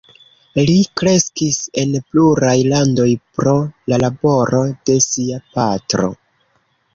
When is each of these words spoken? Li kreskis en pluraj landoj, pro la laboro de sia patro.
Li 0.67 0.75
kreskis 1.01 1.59
en 1.81 1.93
pluraj 2.13 2.55
landoj, 2.71 3.05
pro 3.37 3.53
la 3.93 4.01
laboro 4.05 4.63
de 4.91 4.97
sia 5.11 5.39
patro. 5.59 6.11